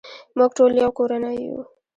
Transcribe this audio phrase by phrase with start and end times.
[0.37, 1.59] موږ ټول یو کورنۍ یو.